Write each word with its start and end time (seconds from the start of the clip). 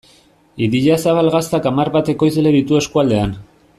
Idiazabal 0.67 1.29
Gaztak 1.35 1.69
hamar 1.71 1.93
bat 1.97 2.11
ekoizle 2.15 2.55
ditu 2.57 2.81
eskualdean. 2.81 3.37